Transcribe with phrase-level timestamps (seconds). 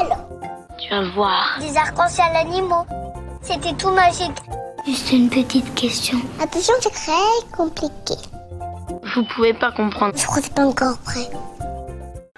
[0.00, 0.18] Alors,
[0.78, 1.58] Tu vas voir.
[1.60, 2.84] des arcs-en-ciel animaux.
[3.42, 4.36] C'était tout magique.
[4.86, 6.18] Juste une petite question.
[6.40, 8.14] Attention, c'est très compliqué.
[9.14, 10.14] Vous pouvez pas comprendre.
[10.16, 11.28] Je crois que c'est pas encore prêt.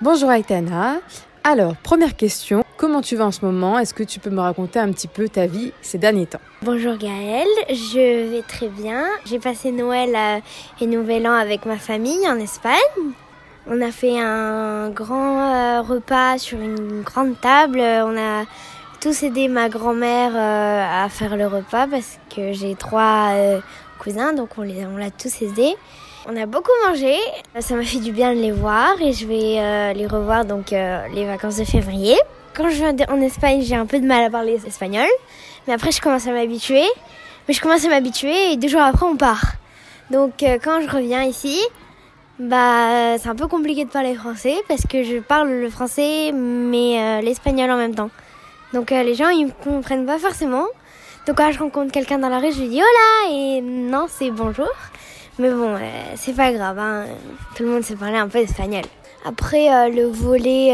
[0.00, 0.96] Bonjour Aitana.
[1.44, 3.78] Alors, première question, comment tu vas en ce moment?
[3.78, 6.40] Est-ce que tu peux me raconter un petit peu ta vie ces derniers temps?
[6.62, 9.04] Bonjour Gaëlle, je vais très bien.
[9.26, 10.40] J'ai passé Noël euh,
[10.80, 12.72] et Nouvel An avec ma famille en Espagne.
[13.68, 17.78] On a fait un grand euh, repas sur une grande table.
[17.78, 18.44] On a
[19.00, 23.60] tous aidé ma grand-mère euh, à faire le repas parce que j'ai trois euh,
[24.00, 25.76] cousins, donc on les, on l'a tous aidés.
[26.26, 27.14] On a beaucoup mangé,
[27.60, 31.26] ça m'a fait du bien de les voir et je vais les revoir donc les
[31.26, 32.16] vacances de février.
[32.54, 35.08] Quand je viens en Espagne, j'ai un peu de mal à parler espagnol,
[35.66, 36.84] mais après je commence à m'habituer.
[37.48, 39.54] Mais je commence à m'habituer et deux jours après on part.
[40.12, 41.60] Donc quand je reviens ici,
[42.42, 47.00] bah c'est un peu compliqué de parler français parce que je parle le français mais
[47.00, 48.10] euh, l'espagnol en même temps.
[48.72, 50.66] Donc euh, les gens ils me comprennent pas forcément.
[51.26, 54.30] Donc quand je rencontre quelqu'un dans la rue, je lui dis hola et non c'est
[54.32, 54.68] bonjour.
[55.38, 55.78] Mais bon, euh,
[56.16, 57.04] c'est pas grave, hein.
[57.54, 58.82] tout le monde sait parler un peu espagnol.
[59.24, 60.72] Après le volet,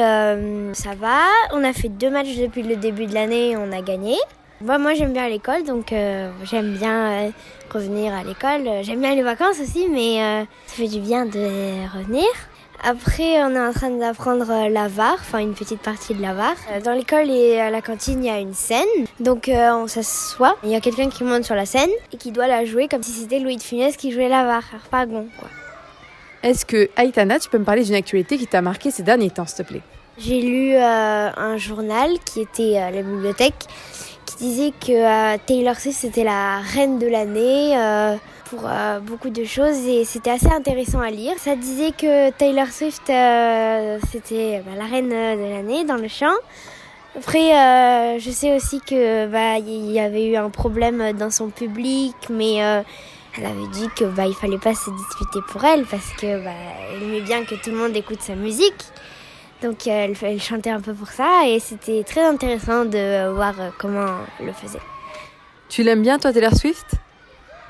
[0.72, 1.18] ça va.
[1.52, 4.16] On a fait deux matchs depuis le début de l'année, on a gagné.
[4.60, 7.30] Bah, moi j'aime bien l'école, donc euh, j'aime bien euh,
[7.72, 8.66] revenir à l'école.
[8.66, 10.18] Euh, J'aime bien les vacances aussi, mais
[10.66, 12.24] ça fait du bien de revenir.
[12.82, 16.54] Après, on est en train d'apprendre la VAR, enfin une petite partie de la VAR.
[16.84, 18.86] Dans l'école et à la cantine, il y a une scène.
[19.20, 22.46] Donc on s'assoit, il y a quelqu'un qui monte sur la scène et qui doit
[22.48, 25.48] la jouer comme si c'était Louis de Funès qui jouait la VAR, Harpagon quoi.
[26.44, 29.46] Est-ce que Aitana, tu peux me parler d'une actualité qui t'a marqué ces derniers temps,
[29.46, 29.82] s'il te plaît?
[30.20, 33.66] J'ai lu euh, un journal qui était à la bibliothèque
[34.26, 34.90] qui disait que
[35.34, 40.04] euh, Taylor Swift c'était la reine de l'année euh, pour euh, beaucoup de choses et
[40.04, 41.34] c'était assez intéressant à lire.
[41.38, 46.08] Ça disait que Taylor Swift euh, c'était bah, la reine euh, de l'année dans le
[46.08, 46.34] chant.
[47.16, 51.48] Après, euh, je sais aussi que bah il y avait eu un problème dans son
[51.50, 52.82] public, mais euh,
[53.36, 56.50] elle avait dit que bah il fallait pas se disputer pour elle parce que bah
[56.92, 58.84] elle aimait bien que tout le monde écoute sa musique.
[59.62, 63.32] Donc euh, elle, elle chantait un peu pour ça et c'était très intéressant de euh,
[63.32, 64.06] voir euh, comment
[64.38, 64.78] elle le faisait.
[65.68, 66.92] Tu l'aimes bien, toi, Taylor Swift?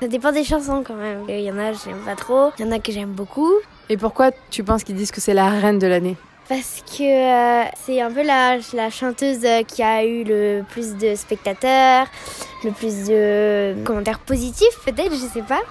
[0.01, 1.25] Ça dépend des chansons quand même.
[1.27, 3.51] Il y en a que j'aime pas trop, il y en a que j'aime beaucoup.
[3.89, 6.15] Et pourquoi tu penses qu'ils disent que c'est la reine de l'année?
[6.47, 11.15] Parce que euh, c'est un peu la, la chanteuse qui a eu le plus de
[11.15, 12.07] spectateurs,
[12.63, 15.61] le plus de commentaires positifs peut-être, je sais pas.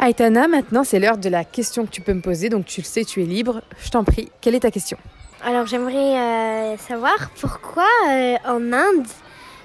[0.00, 2.86] Aitana, maintenant, c'est l'heure de la question que tu peux me poser, donc tu le
[2.86, 3.62] sais, tu es libre.
[3.82, 4.96] Je t'en prie, quelle est ta question?
[5.44, 9.06] Alors j'aimerais euh, savoir pourquoi euh, en Inde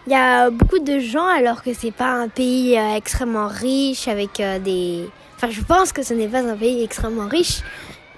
[0.05, 4.09] il y a beaucoup de gens alors que c'est pas un pays euh, extrêmement riche
[4.09, 5.09] avec euh, des.
[5.37, 7.61] Enfin, je pense que ce n'est pas un pays extrêmement riche.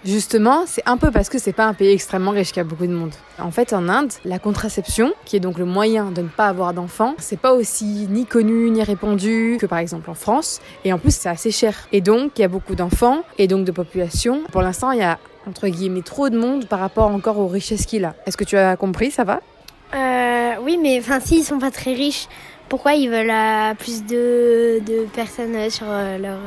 [0.06, 2.64] Justement, c'est un peu parce que c'est pas un pays extrêmement riche qu'il y a
[2.64, 3.14] beaucoup de monde.
[3.40, 6.76] En fait, en Inde, la contraception, qui est donc le moyen de ne pas avoir
[6.76, 10.62] d'enfants, c'est pas aussi ni connu ni répandu que par exemple en France.
[10.84, 11.88] Et en plus, c'est assez cher.
[11.92, 14.44] Et donc, il y a beaucoup d'enfants et donc de population.
[14.52, 15.18] Pour l'instant, il y a
[15.48, 18.14] entre guillemets trop de monde par rapport encore aux richesses qu'il a.
[18.28, 19.42] Est-ce que tu as compris Ça va?
[19.96, 22.28] Euh, oui, mais enfin, s'ils sont pas très riches,
[22.70, 26.38] pourquoi ils veulent euh, plus de, de personnes sur euh, leur.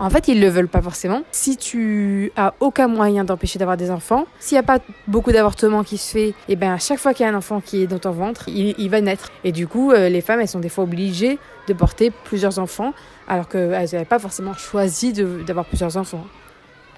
[0.00, 1.22] En fait, ils le veulent pas forcément.
[1.32, 4.78] Si tu as aucun moyen d'empêcher d'avoir des enfants, s'il n'y a pas
[5.08, 7.60] beaucoup d'avortements qui se fait, et ben à chaque fois qu'il y a un enfant
[7.60, 9.30] qui est dans ton ventre, il, va naître.
[9.42, 12.94] Et du coup, euh, les femmes, elles sont des fois obligées de porter plusieurs enfants,
[13.26, 16.24] alors qu'elles n'avaient pas forcément choisi d'avoir plusieurs enfants.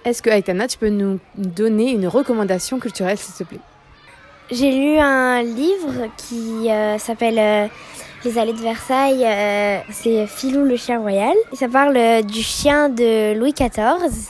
[0.05, 3.61] Est-ce que Aitana, tu peux nous donner une recommandation culturelle, s'il te plaît?
[4.51, 7.69] J'ai lu un livre qui euh, s'appelle euh,
[8.25, 9.25] Les allées de Versailles.
[9.25, 11.35] euh, c'est Filou le chien royal.
[11.55, 14.29] Ça parle euh, du chien de Louis XIV.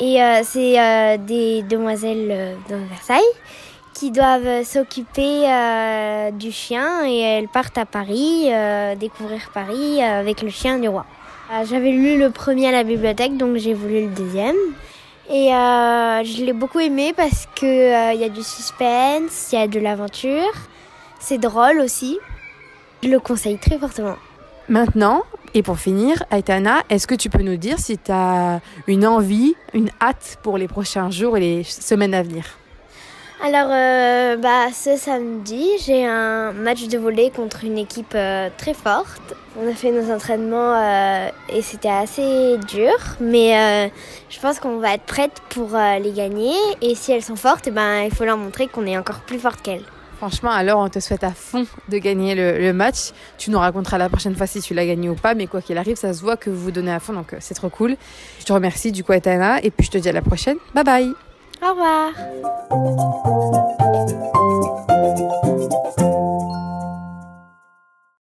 [0.00, 3.20] Et euh, c'est euh, des demoiselles euh, de Versailles
[3.94, 9.98] qui doivent euh, s'occuper euh, du chien et elles partent à Paris, euh, découvrir Paris
[10.00, 11.04] euh, avec le chien du roi.
[11.52, 14.56] Euh, J'avais lu le premier à la bibliothèque, donc j'ai voulu le deuxième.
[15.30, 19.58] Et euh, je l'ai beaucoup aimé parce que euh, il y a du suspense, il
[19.58, 20.52] y a de l'aventure,
[21.20, 22.18] c'est drôle aussi.
[23.02, 24.16] Je le conseille très fortement.
[24.68, 25.22] Maintenant,
[25.54, 29.54] et pour finir, Aitana, est-ce que tu peux nous dire si tu as une envie,
[29.74, 32.44] une hâte pour les prochains jours et les semaines à venir?
[33.44, 38.72] Alors, euh, bah, ce samedi, j'ai un match de volley contre une équipe euh, très
[38.72, 39.34] forte.
[39.60, 43.90] On a fait nos entraînements euh, et c'était assez dur, mais
[44.30, 45.70] je pense qu'on va être prête pour
[46.00, 46.54] les gagner.
[46.80, 49.40] Et si elles sont fortes, eh ben, il faut leur montrer qu'on est encore plus
[49.40, 49.84] forte qu'elles.
[50.22, 53.10] Franchement, alors on te souhaite à fond de gagner le, match.
[53.38, 55.76] Tu nous raconteras la prochaine fois si tu l'as gagné ou pas, mais quoi qu'il
[55.78, 57.96] arrive, ça se voit que vous vous donnez à fond, donc euh, c'est trop cool.
[58.38, 60.58] Je te remercie du coup, Aitana, et puis je te dis à la prochaine.
[60.76, 61.12] Bye bye
[61.60, 62.12] Au revoir